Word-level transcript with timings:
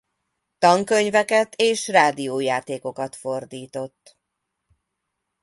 Tankönyveket 0.57 1.55
és 1.55 1.87
rádiójátékokat 1.87 3.15
fordított. 3.15 4.17